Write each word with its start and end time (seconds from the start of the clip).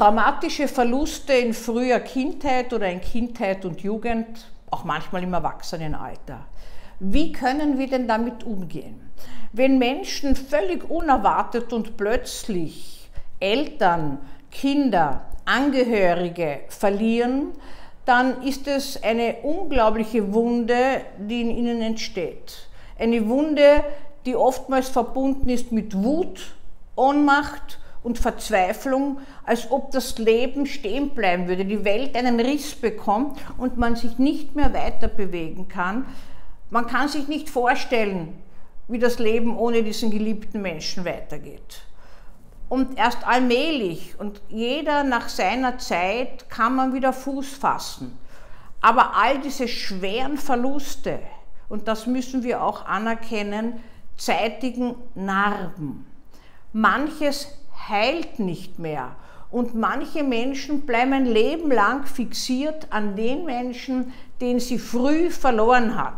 Traumatische 0.00 0.66
Verluste 0.66 1.34
in 1.34 1.52
früher 1.52 2.00
Kindheit 2.00 2.72
oder 2.72 2.88
in 2.88 3.02
Kindheit 3.02 3.66
und 3.66 3.82
Jugend, 3.82 4.50
auch 4.70 4.82
manchmal 4.82 5.22
im 5.22 5.34
Erwachsenenalter. 5.34 6.46
Wie 7.00 7.32
können 7.32 7.78
wir 7.78 7.86
denn 7.86 8.08
damit 8.08 8.42
umgehen? 8.42 9.10
Wenn 9.52 9.76
Menschen 9.76 10.36
völlig 10.36 10.88
unerwartet 10.88 11.74
und 11.74 11.98
plötzlich 11.98 13.10
Eltern, 13.40 14.20
Kinder, 14.50 15.26
Angehörige 15.44 16.60
verlieren, 16.68 17.52
dann 18.06 18.42
ist 18.42 18.68
es 18.68 19.02
eine 19.02 19.42
unglaubliche 19.42 20.32
Wunde, 20.32 21.02
die 21.18 21.42
in 21.42 21.50
ihnen 21.50 21.82
entsteht. 21.82 22.70
Eine 22.98 23.28
Wunde, 23.28 23.84
die 24.24 24.34
oftmals 24.34 24.88
verbunden 24.88 25.50
ist 25.50 25.72
mit 25.72 25.94
Wut, 25.94 26.54
Ohnmacht 26.96 27.78
und 28.02 28.18
Verzweiflung, 28.18 29.18
als 29.44 29.70
ob 29.70 29.90
das 29.90 30.18
Leben 30.18 30.66
stehen 30.66 31.10
bleiben 31.10 31.48
würde, 31.48 31.64
die 31.64 31.84
Welt 31.84 32.16
einen 32.16 32.40
Riss 32.40 32.74
bekommt 32.74 33.38
und 33.58 33.76
man 33.76 33.96
sich 33.96 34.18
nicht 34.18 34.56
mehr 34.56 34.72
weiter 34.72 35.08
bewegen 35.08 35.68
kann. 35.68 36.06
Man 36.70 36.86
kann 36.86 37.08
sich 37.08 37.28
nicht 37.28 37.50
vorstellen, 37.50 38.38
wie 38.88 38.98
das 38.98 39.18
Leben 39.18 39.56
ohne 39.56 39.82
diesen 39.82 40.10
geliebten 40.10 40.62
Menschen 40.62 41.04
weitergeht. 41.04 41.82
Und 42.68 42.98
erst 42.98 43.26
allmählich 43.26 44.14
und 44.18 44.40
jeder 44.48 45.02
nach 45.02 45.28
seiner 45.28 45.78
Zeit 45.78 46.48
kann 46.48 46.76
man 46.76 46.94
wieder 46.94 47.12
Fuß 47.12 47.48
fassen. 47.48 48.16
Aber 48.80 49.16
all 49.16 49.40
diese 49.40 49.68
schweren 49.68 50.38
Verluste, 50.38 51.18
und 51.68 51.88
das 51.88 52.06
müssen 52.06 52.42
wir 52.42 52.62
auch 52.62 52.86
anerkennen, 52.86 53.80
zeitigen 54.16 54.94
Narben. 55.14 56.06
Manches 56.72 57.48
heilt 57.88 58.38
nicht 58.38 58.78
mehr. 58.78 59.16
Und 59.50 59.74
manche 59.74 60.22
Menschen 60.22 60.82
bleiben 60.82 61.12
ein 61.12 61.26
Leben 61.26 61.70
lang 61.72 62.04
fixiert 62.04 62.86
an 62.90 63.16
den 63.16 63.44
Menschen, 63.44 64.12
den 64.40 64.60
sie 64.60 64.78
früh 64.78 65.30
verloren 65.30 65.96
hat. 65.96 66.14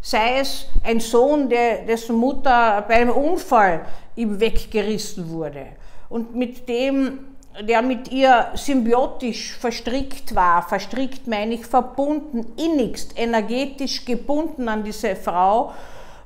Sei 0.00 0.38
es 0.38 0.66
ein 0.84 1.00
Sohn, 1.00 1.48
der, 1.48 1.84
dessen 1.84 2.16
Mutter 2.16 2.84
bei 2.86 2.94
einem 2.94 3.10
Unfall 3.10 3.84
ihm 4.16 4.40
weggerissen 4.40 5.28
wurde 5.30 5.66
und 6.08 6.34
mit 6.34 6.68
dem, 6.68 7.20
der 7.60 7.82
mit 7.82 8.10
ihr 8.10 8.48
symbiotisch 8.54 9.56
verstrickt 9.56 10.34
war, 10.34 10.62
verstrickt 10.62 11.26
meine 11.26 11.54
ich 11.54 11.66
verbunden, 11.66 12.52
innigst, 12.56 13.18
energetisch 13.18 14.04
gebunden 14.04 14.68
an 14.68 14.84
diese 14.84 15.16
Frau 15.16 15.72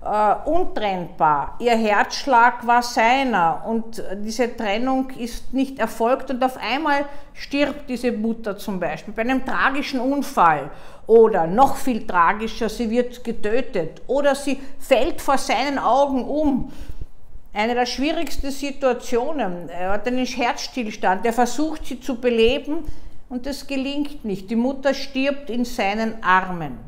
äh, 0.07 0.49
untrennbar. 0.49 1.57
Ihr 1.59 1.77
Herzschlag 1.77 2.67
war 2.67 2.83
seiner 2.83 3.65
und 3.67 4.03
diese 4.19 4.57
Trennung 4.57 5.11
ist 5.11 5.53
nicht 5.53 5.79
erfolgt 5.79 6.31
und 6.31 6.43
auf 6.45 6.57
einmal 6.57 7.05
stirbt 7.35 7.91
diese 7.91 8.13
Mutter 8.13 8.57
zum 8.57 8.79
Beispiel 8.79 9.13
bei 9.13 9.23
einem 9.23 9.45
tragischen 9.45 10.01
Unfall 10.01 10.71
oder 11.07 11.47
noch 11.47 11.77
viel 11.77 12.07
tragischer, 12.07 12.69
sie 12.69 12.91
wird 12.91 13.23
getötet 13.25 14.03
oder 14.07 14.35
sie 14.35 14.61
fällt 14.79 15.21
vor 15.21 15.39
seinen 15.39 15.79
Augen 15.79 16.25
um. 16.25 16.73
Eine 17.53 17.75
der 17.75 17.87
schwierigsten 17.87 18.51
Situationen. 18.51 19.69
Er 19.69 19.91
hat 19.91 20.07
einen 20.07 20.27
Herzstillstand, 20.27 21.25
er 21.25 21.33
versucht 21.33 21.87
sie 21.87 22.01
zu 22.01 22.21
beleben 22.21 22.85
und 23.29 23.47
es 23.47 23.67
gelingt 23.67 24.25
nicht. 24.25 24.51
Die 24.51 24.57
Mutter 24.57 24.95
stirbt 24.95 25.51
in 25.51 25.65
seinen 25.65 26.23
Armen. 26.23 26.79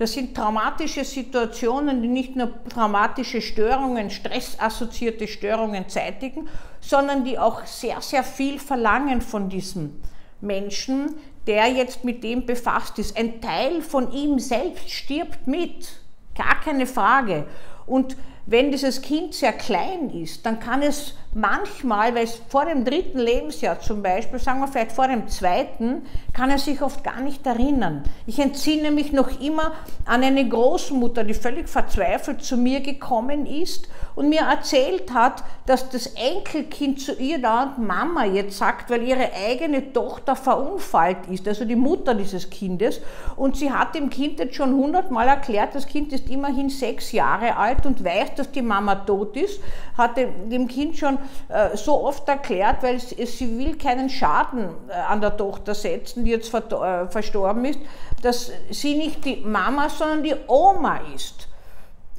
Das 0.00 0.14
sind 0.14 0.34
traumatische 0.34 1.04
Situationen, 1.04 2.00
die 2.00 2.08
nicht 2.08 2.34
nur 2.34 2.64
traumatische 2.70 3.42
Störungen, 3.42 4.08
stressassoziierte 4.08 5.28
Störungen 5.28 5.90
zeitigen, 5.90 6.48
sondern 6.80 7.22
die 7.22 7.38
auch 7.38 7.66
sehr, 7.66 8.00
sehr 8.00 8.24
viel 8.24 8.58
verlangen 8.58 9.20
von 9.20 9.50
diesem 9.50 10.00
Menschen, 10.40 11.16
der 11.46 11.66
jetzt 11.66 12.02
mit 12.02 12.24
dem 12.24 12.46
befasst 12.46 12.98
ist. 12.98 13.14
Ein 13.14 13.42
Teil 13.42 13.82
von 13.82 14.10
ihm 14.10 14.38
selbst 14.38 14.88
stirbt 14.88 15.46
mit, 15.46 16.00
gar 16.34 16.58
keine 16.60 16.86
Frage. 16.86 17.44
Und 17.84 18.16
wenn 18.46 18.70
dieses 18.72 19.02
Kind 19.02 19.34
sehr 19.34 19.52
klein 19.52 20.10
ist, 20.10 20.44
dann 20.44 20.58
kann 20.60 20.82
es 20.82 21.14
manchmal, 21.32 22.14
weil 22.14 22.24
es 22.24 22.40
vor 22.48 22.64
dem 22.64 22.84
dritten 22.84 23.18
Lebensjahr 23.18 23.78
zum 23.78 24.02
Beispiel, 24.02 24.40
sagen 24.40 24.60
wir 24.60 24.66
vielleicht 24.66 24.92
vor 24.92 25.06
dem 25.06 25.28
zweiten, 25.28 26.02
kann 26.32 26.50
er 26.50 26.58
sich 26.58 26.82
oft 26.82 27.04
gar 27.04 27.20
nicht 27.20 27.46
erinnern. 27.46 28.02
Ich 28.26 28.40
entsinne 28.40 28.90
mich 28.90 29.12
noch 29.12 29.40
immer 29.40 29.72
an 30.04 30.24
eine 30.24 30.48
Großmutter, 30.48 31.22
die 31.22 31.34
völlig 31.34 31.68
verzweifelt 31.68 32.42
zu 32.42 32.56
mir 32.56 32.80
gekommen 32.80 33.46
ist 33.46 33.88
und 34.16 34.28
mir 34.28 34.40
erzählt 34.40 35.12
hat, 35.14 35.44
dass 35.66 35.88
das 35.88 36.06
Enkelkind 36.14 37.00
zu 37.00 37.14
ihr 37.14 37.40
da 37.40 37.62
und 37.62 37.86
Mama 37.86 38.24
jetzt 38.24 38.58
sagt, 38.58 38.90
weil 38.90 39.02
ihre 39.02 39.30
eigene 39.32 39.92
Tochter 39.92 40.34
verunfallt 40.34 41.28
ist, 41.30 41.46
also 41.46 41.64
die 41.64 41.76
Mutter 41.76 42.14
dieses 42.14 42.50
Kindes. 42.50 43.00
Und 43.36 43.56
sie 43.56 43.70
hat 43.70 43.94
dem 43.94 44.10
Kind 44.10 44.40
jetzt 44.40 44.56
schon 44.56 44.74
hundertmal 44.74 45.28
erklärt, 45.28 45.76
das 45.76 45.86
Kind 45.86 46.12
ist 46.12 46.28
immerhin 46.28 46.70
sechs 46.70 47.12
Jahre 47.12 47.56
alt 47.56 47.86
und 47.86 48.04
weiß, 48.04 48.29
dass 48.38 48.50
die 48.50 48.62
Mama 48.62 48.94
tot 48.94 49.36
ist, 49.36 49.60
hat 49.96 50.16
dem 50.16 50.68
Kind 50.68 50.96
schon 50.96 51.18
äh, 51.48 51.76
so 51.76 52.04
oft 52.04 52.28
erklärt, 52.28 52.82
weil 52.82 52.98
sie 53.00 53.58
will 53.58 53.76
keinen 53.76 54.08
Schaden 54.08 54.70
äh, 54.88 54.92
an 54.92 55.20
der 55.20 55.36
Tochter 55.36 55.74
setzen, 55.74 56.24
die 56.24 56.30
jetzt 56.30 56.52
äh, 56.54 57.08
verstorben 57.08 57.64
ist, 57.64 57.80
dass 58.22 58.52
sie 58.70 58.96
nicht 58.96 59.24
die 59.24 59.36
Mama, 59.36 59.88
sondern 59.88 60.22
die 60.22 60.34
Oma 60.46 61.00
ist. 61.14 61.48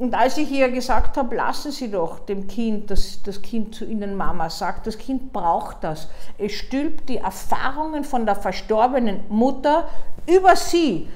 Und 0.01 0.15
als 0.15 0.35
ich 0.37 0.49
ihr 0.49 0.71
gesagt 0.71 1.15
habe, 1.15 1.35
lassen 1.35 1.71
Sie 1.71 1.91
doch 1.91 2.17
dem 2.19 2.47
Kind, 2.47 2.89
dass 2.89 3.21
das 3.21 3.39
Kind 3.43 3.75
zu 3.75 3.85
Ihnen 3.85 4.15
Mama 4.15 4.49
sagt, 4.49 4.87
das 4.87 4.97
Kind 4.97 5.31
braucht 5.31 5.83
das. 5.83 6.07
Es 6.39 6.53
stülpt 6.53 7.07
die 7.07 7.17
Erfahrungen 7.17 8.03
von 8.03 8.25
der 8.25 8.35
verstorbenen 8.35 9.19
Mutter 9.29 9.87
über 10.25 10.55
sie. 10.55 11.07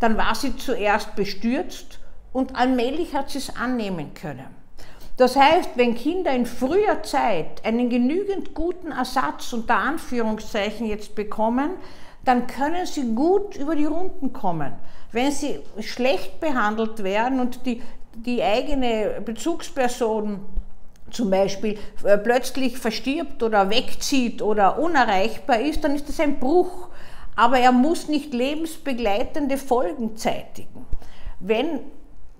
Dann 0.00 0.16
war 0.16 0.34
sie 0.34 0.56
zuerst 0.56 1.14
bestürzt 1.14 2.00
und 2.32 2.56
allmählich 2.56 3.14
hat 3.14 3.30
sie 3.30 3.38
es 3.38 3.56
annehmen 3.56 4.14
können. 4.14 4.62
Das 5.16 5.36
heißt, 5.36 5.70
wenn 5.76 5.94
Kinder 5.94 6.34
in 6.34 6.46
früher 6.46 7.02
Zeit 7.02 7.64
einen 7.64 7.90
genügend 7.90 8.54
guten 8.54 8.92
Ersatz 8.92 9.52
unter 9.52 9.76
Anführungszeichen 9.76 10.86
jetzt 10.86 11.14
bekommen, 11.14 11.72
dann 12.24 12.46
können 12.46 12.86
sie 12.86 13.14
gut 13.14 13.56
über 13.56 13.76
die 13.76 13.84
Runden 13.84 14.32
kommen. 14.32 14.72
Wenn 15.10 15.30
sie 15.30 15.60
schlecht 15.80 16.40
behandelt 16.40 17.04
werden 17.04 17.40
und 17.40 17.66
die, 17.66 17.82
die 18.14 18.42
eigene 18.42 19.20
Bezugsperson 19.24 20.40
zum 21.10 21.30
Beispiel 21.30 21.78
äh, 22.04 22.16
plötzlich 22.16 22.78
verstirbt 22.78 23.42
oder 23.42 23.68
wegzieht 23.68 24.40
oder 24.40 24.78
unerreichbar 24.78 25.60
ist, 25.60 25.84
dann 25.84 25.94
ist 25.94 26.08
das 26.08 26.20
ein 26.20 26.38
Bruch. 26.38 26.88
Aber 27.36 27.58
er 27.58 27.72
muss 27.72 28.08
nicht 28.08 28.32
lebensbegleitende 28.32 29.58
Folgen 29.58 30.16
zeitigen. 30.16 30.86
Wenn 31.38 31.80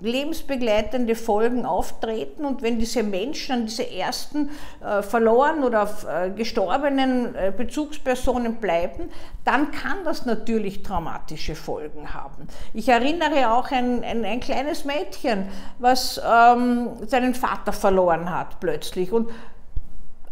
lebensbegleitende 0.03 1.15
Folgen 1.15 1.65
auftreten 1.65 2.45
und 2.45 2.63
wenn 2.63 2.79
diese 2.79 3.03
Menschen 3.03 3.53
an 3.53 3.67
diese 3.67 3.91
ersten 3.91 4.51
äh, 4.85 5.03
verloren 5.03 5.63
oder 5.63 5.89
äh, 6.09 6.31
gestorbenen 6.31 7.35
äh, 7.35 7.53
Bezugspersonen 7.57 8.57
bleiben, 8.57 9.11
dann 9.45 9.71
kann 9.71 10.05
das 10.05 10.27
natürlich 10.27 10.83
traumatische 10.83 11.55
Folgen 11.55 12.13
haben. 12.15 12.49
Ich 12.75 12.89
erinnere 12.89 13.53
auch 13.53 13.71
ein, 13.71 14.03
ein, 14.05 14.25
ein 14.25 14.41
kleines 14.41 14.85
Mädchen, 14.85 15.49
was 15.79 16.21
ähm, 16.25 16.91
seinen 17.07 17.35
Vater 17.35 17.73
verloren 17.73 18.31
hat 18.31 18.61
plötzlich 18.61 19.13
und 19.13 19.31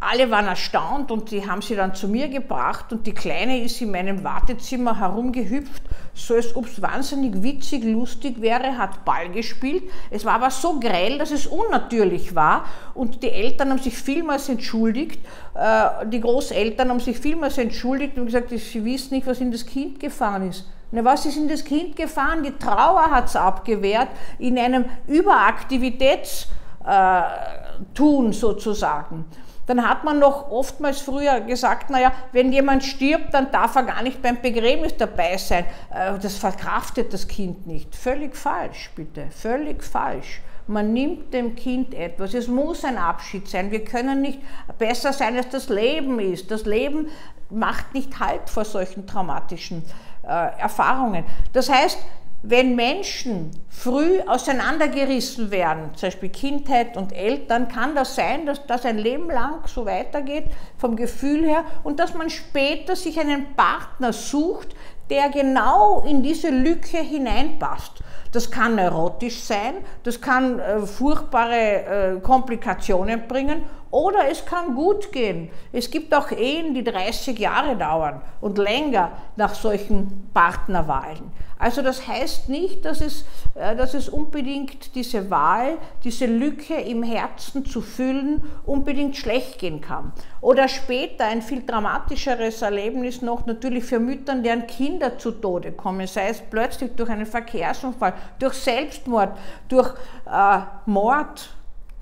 alle 0.00 0.30
waren 0.30 0.46
erstaunt 0.46 1.10
und 1.10 1.30
die 1.30 1.46
haben 1.46 1.60
sie 1.60 1.76
dann 1.76 1.94
zu 1.94 2.08
mir 2.08 2.28
gebracht 2.28 2.90
und 2.90 3.06
die 3.06 3.12
Kleine 3.12 3.62
ist 3.62 3.80
in 3.82 3.90
meinem 3.90 4.24
Wartezimmer 4.24 4.98
herumgehüpft, 4.98 5.82
so 6.14 6.34
als 6.34 6.56
ob 6.56 6.66
es 6.66 6.80
wahnsinnig 6.80 7.42
witzig, 7.42 7.84
lustig 7.84 8.40
wäre, 8.40 8.78
hat 8.78 9.04
Ball 9.04 9.28
gespielt. 9.28 9.84
Es 10.10 10.24
war 10.24 10.36
aber 10.36 10.50
so 10.50 10.80
grell, 10.80 11.18
dass 11.18 11.30
es 11.30 11.46
unnatürlich 11.46 12.34
war 12.34 12.64
und 12.94 13.22
die 13.22 13.28
Eltern 13.28 13.70
haben 13.70 13.78
sich 13.78 13.94
vielmals 13.94 14.48
entschuldigt, 14.48 15.20
äh, 15.54 16.06
die 16.06 16.20
Großeltern 16.20 16.88
haben 16.88 17.00
sich 17.00 17.18
vielmals 17.18 17.58
entschuldigt 17.58 18.16
und 18.16 18.24
gesagt, 18.24 18.48
sie 18.48 18.84
wissen 18.84 19.14
nicht, 19.14 19.26
was 19.26 19.40
in 19.40 19.52
das 19.52 19.66
Kind 19.66 20.00
gefahren 20.00 20.48
ist. 20.48 20.66
Na, 20.92 21.04
was 21.04 21.26
ist 21.26 21.36
in 21.36 21.46
das 21.46 21.62
Kind 21.62 21.94
gefahren? 21.94 22.42
Die 22.42 22.52
Trauer 22.52 23.10
hat 23.10 23.26
es 23.26 23.36
abgewehrt 23.36 24.08
in 24.38 24.58
einem 24.58 24.86
Überaktivitätstun 25.06 26.46
äh, 26.86 28.32
sozusagen 28.32 29.26
dann 29.70 29.88
hat 29.88 30.02
man 30.02 30.18
noch 30.18 30.50
oftmals 30.50 31.00
früher 31.00 31.40
gesagt, 31.42 31.90
naja, 31.90 32.10
wenn 32.32 32.52
jemand 32.52 32.82
stirbt, 32.82 33.32
dann 33.32 33.52
darf 33.52 33.76
er 33.76 33.84
gar 33.84 34.02
nicht 34.02 34.20
beim 34.20 34.40
Begräbnis 34.42 34.96
dabei 34.96 35.36
sein. 35.36 35.64
Äh, 35.94 36.18
das 36.18 36.36
verkraftet 36.36 37.12
das 37.12 37.28
Kind 37.28 37.68
nicht. 37.68 37.94
Völlig 37.94 38.36
falsch, 38.36 38.90
bitte, 38.96 39.28
völlig 39.30 39.84
falsch. 39.84 40.40
Man 40.66 40.92
nimmt 40.92 41.32
dem 41.32 41.54
Kind 41.54 41.94
etwas. 41.94 42.34
Es 42.34 42.48
muss 42.48 42.84
ein 42.84 42.98
Abschied 42.98 43.46
sein. 43.46 43.70
Wir 43.70 43.84
können 43.84 44.20
nicht 44.20 44.40
besser 44.76 45.12
sein, 45.12 45.36
als 45.36 45.48
das 45.50 45.68
Leben 45.68 46.18
ist. 46.18 46.50
Das 46.50 46.64
Leben 46.64 47.06
macht 47.48 47.94
nicht 47.94 48.18
Halt 48.18 48.50
vor 48.50 48.64
solchen 48.64 49.06
traumatischen 49.06 49.84
äh, 50.24 50.58
Erfahrungen. 50.58 51.24
Das 51.52 51.70
heißt, 51.70 51.98
wenn 52.42 52.74
Menschen 52.74 53.50
früh 53.68 54.20
auseinandergerissen 54.26 55.50
werden, 55.50 55.94
zum 55.94 56.08
Beispiel 56.08 56.28
Kindheit 56.30 56.96
und 56.96 57.12
Eltern, 57.12 57.68
kann 57.68 57.94
das 57.94 58.14
sein, 58.14 58.46
dass 58.46 58.66
das 58.66 58.84
ein 58.86 58.98
Leben 58.98 59.28
lang 59.28 59.66
so 59.66 59.84
weitergeht, 59.84 60.44
vom 60.78 60.96
Gefühl 60.96 61.44
her, 61.44 61.64
und 61.84 62.00
dass 62.00 62.14
man 62.14 62.30
später 62.30 62.96
sich 62.96 63.18
einen 63.20 63.54
Partner 63.54 64.12
sucht, 64.12 64.74
der 65.10 65.28
genau 65.28 66.02
in 66.02 66.22
diese 66.22 66.50
Lücke 66.50 66.98
hineinpasst. 66.98 68.02
Das 68.32 68.50
kann 68.50 68.76
neurotisch 68.76 69.40
sein, 69.40 69.74
das 70.04 70.20
kann 70.20 70.60
äh, 70.60 70.80
furchtbare 70.86 72.16
äh, 72.16 72.20
Komplikationen 72.20 73.26
bringen 73.26 73.64
oder 73.90 74.28
es 74.30 74.44
kann 74.44 74.74
gut 74.74 75.12
gehen. 75.12 75.50
Es 75.72 75.90
gibt 75.90 76.14
auch 76.14 76.30
Ehen, 76.30 76.74
die 76.74 76.84
30 76.84 77.38
Jahre 77.38 77.76
dauern 77.76 78.20
und 78.40 78.58
länger 78.58 79.12
nach 79.36 79.54
solchen 79.54 80.30
Partnerwahlen. 80.32 81.32
Also 81.60 81.82
das 81.82 82.08
heißt 82.08 82.48
nicht, 82.48 82.86
dass 82.86 83.02
es, 83.02 83.26
äh, 83.54 83.76
dass 83.76 83.92
es 83.92 84.08
unbedingt 84.08 84.94
diese 84.94 85.30
Wahl, 85.30 85.76
diese 86.02 86.24
Lücke 86.24 86.74
im 86.74 87.02
Herzen 87.02 87.66
zu 87.66 87.82
füllen, 87.82 88.42
unbedingt 88.64 89.16
schlecht 89.16 89.58
gehen 89.58 89.82
kann. 89.82 90.12
Oder 90.40 90.68
später 90.68 91.26
ein 91.26 91.42
viel 91.42 91.62
dramatischeres 91.66 92.62
Erlebnis 92.62 93.20
noch 93.20 93.44
natürlich 93.44 93.84
für 93.84 93.98
Müttern, 94.00 94.42
deren 94.42 94.66
Kinder 94.66 95.18
zu 95.18 95.32
Tode 95.32 95.72
kommen, 95.72 96.06
sei 96.06 96.28
es 96.28 96.40
plötzlich 96.40 96.92
durch 96.96 97.10
einen 97.10 97.26
Verkehrsunfall, 97.26 98.14
durch 98.38 98.54
Selbstmord, 98.54 99.36
durch 99.68 99.92
äh, 100.26 100.60
Mord, 100.86 101.50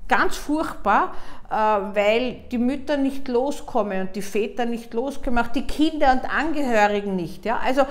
ganz 0.09 0.35
furchtbar, 0.35 1.13
äh, 1.49 1.53
weil 1.53 2.41
die 2.51 2.57
Mütter 2.57 2.97
nicht 2.97 3.27
loskommen 3.29 4.01
und 4.01 4.15
die 4.15 4.21
Väter 4.21 4.65
nicht 4.65 4.93
loskommen, 4.93 5.43
auch 5.43 5.51
die 5.51 5.65
Kinder 5.65 6.11
und 6.11 6.29
Angehörigen 6.29 7.15
nicht. 7.15 7.45
Ja? 7.45 7.59
Also 7.63 7.83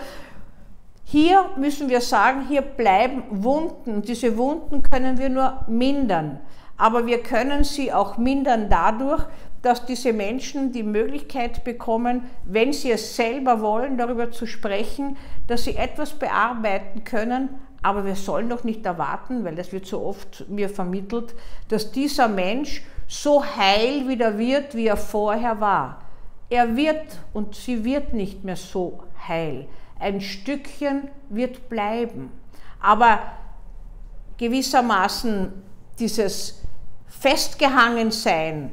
hier 1.05 1.47
müssen 1.57 1.89
wir 1.89 2.03
sagen, 2.03 2.47
hier 2.49 2.61
bleiben 2.61 3.23
Wunden. 3.31 4.03
Diese 4.03 4.37
Wunden 4.37 4.83
können 4.83 5.17
wir 5.17 5.31
nur 5.31 5.65
mindern. 5.67 6.41
Aber 6.77 7.07
wir 7.07 7.23
können 7.23 7.65
sie 7.65 7.93
auch 7.93 8.19
mindern 8.19 8.69
dadurch, 8.69 9.25
dass 9.63 9.87
diese 9.87 10.13
Menschen 10.13 10.73
die 10.73 10.83
Möglichkeit 10.83 11.65
bekommen, 11.65 12.25
wenn 12.45 12.73
sie 12.73 12.93
es 12.93 13.17
selber 13.17 13.61
wollen, 13.61 13.97
darüber 13.97 14.31
zu 14.31 14.47
sprechen, 14.47 15.17
dass 15.47 15.65
sie 15.65 15.77
etwas 15.77 16.13
bearbeiten 16.13 17.05
können, 17.05 17.49
aber 17.89 18.05
wir 18.05 18.17
sollen 18.17 18.49
doch 18.49 18.65
nicht 18.65 18.85
erwarten, 18.85 19.45
weil 19.45 19.55
das 19.55 19.73
wird 19.73 19.87
so 19.87 20.05
oft 20.05 20.49
mir 20.49 20.69
vermittelt, 20.69 21.35
dass 21.69 21.91
dieser 21.91 22.29
Mensch 22.29 22.83
so 23.07 23.45
heil 23.45 24.09
wieder 24.09 24.39
wird, 24.39 24.75
wie 24.75 24.87
er 24.87 24.97
vorher 24.97 25.61
war. 25.61 26.03
Er 26.51 26.77
wird 26.77 27.19
und 27.33 27.55
sie 27.55 27.85
wird 27.85 28.13
nicht 28.13 28.45
mehr 28.45 28.57
so 28.57 29.05
heil 29.27 29.69
ein 29.99 30.21
Stückchen 30.21 31.09
wird 31.29 31.69
bleiben. 31.69 32.31
Aber 32.81 33.21
gewissermaßen 34.37 35.53
dieses 35.99 36.63
Festgehangensein 37.07 38.73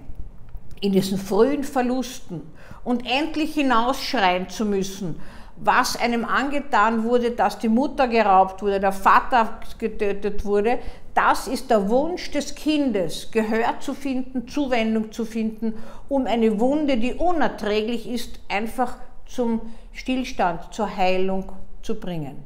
in 0.81 0.91
diesen 0.91 1.17
frühen 1.17 1.63
Verlusten 1.63 2.41
und 2.83 3.05
endlich 3.09 3.55
hinausschreien 3.55 4.49
zu 4.49 4.65
müssen, 4.65 5.19
was 5.57 5.95
einem 5.95 6.25
angetan 6.25 7.03
wurde, 7.03 7.31
dass 7.31 7.59
die 7.59 7.69
Mutter 7.69 8.07
geraubt 8.07 8.61
wurde, 8.61 8.79
der 8.79 8.91
Vater 8.91 9.59
getötet 9.77 10.45
wurde, 10.45 10.79
das 11.13 11.47
ist 11.47 11.69
der 11.71 11.89
Wunsch 11.89 12.31
des 12.31 12.55
Kindes, 12.55 13.31
Gehör 13.31 13.79
zu 13.79 13.93
finden, 13.93 14.47
Zuwendung 14.49 15.13
zu 15.13 15.23
finden, 15.23 15.73
um 16.09 16.27
eine 16.27 16.59
Wunde, 16.59 16.97
die 16.97 17.13
unerträglich 17.13 18.07
ist, 18.09 18.39
einfach 18.49 18.97
zum 19.25 19.61
Stillstand, 19.93 20.73
zur 20.73 20.93
Heilung 20.93 21.53
zu 21.81 21.95
bringen. 21.99 22.45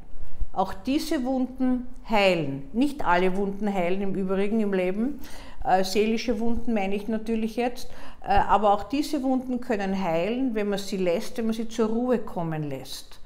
Auch 0.52 0.72
diese 0.72 1.24
Wunden 1.24 1.86
heilen. 2.08 2.68
Nicht 2.72 3.04
alle 3.04 3.36
Wunden 3.36 3.72
heilen 3.72 4.02
im 4.02 4.14
Übrigen 4.14 4.60
im 4.60 4.72
Leben. 4.72 5.20
Äh, 5.64 5.84
seelische 5.84 6.40
Wunden 6.40 6.74
meine 6.74 6.94
ich 6.94 7.08
natürlich 7.08 7.56
jetzt. 7.56 7.88
Äh, 8.22 8.32
aber 8.32 8.72
auch 8.72 8.84
diese 8.84 9.22
Wunden 9.22 9.60
können 9.60 10.02
heilen, 10.02 10.54
wenn 10.54 10.68
man 10.68 10.78
sie 10.78 10.96
lässt, 10.96 11.38
wenn 11.38 11.46
man 11.46 11.54
sie 11.54 11.68
zur 11.68 11.88
Ruhe 11.88 12.18
kommen 12.18 12.62
lässt. 12.62 13.20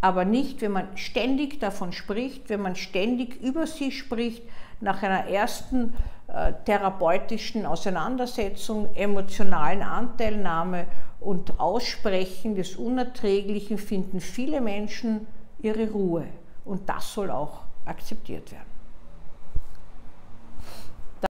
Aber 0.00 0.24
nicht, 0.24 0.60
wenn 0.60 0.72
man 0.72 0.96
ständig 0.96 1.60
davon 1.60 1.92
spricht, 1.92 2.50
wenn 2.50 2.60
man 2.60 2.76
ständig 2.76 3.40
über 3.40 3.66
sie 3.66 3.90
spricht, 3.90 4.42
nach 4.80 5.02
einer 5.02 5.26
ersten 5.28 5.94
äh, 6.28 6.52
therapeutischen 6.64 7.64
Auseinandersetzung, 7.64 8.94
emotionalen 8.94 9.82
Anteilnahme 9.82 10.86
und 11.20 11.58
Aussprechen 11.58 12.54
des 12.54 12.76
Unerträglichen 12.76 13.78
finden 13.78 14.20
viele 14.20 14.60
Menschen 14.60 15.26
ihre 15.60 15.90
Ruhe. 15.90 16.26
Und 16.64 16.88
das 16.88 17.14
soll 17.14 17.30
auch 17.30 17.60
akzeptiert 17.84 18.52
werden. 18.52 18.73